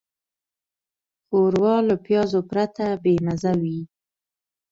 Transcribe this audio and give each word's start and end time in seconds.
ښوروا 1.25 1.75
له 1.87 1.95
پیازو 2.05 2.39
پرته 2.51 2.85
بېمزه 3.03 3.53
وي. 3.61 3.79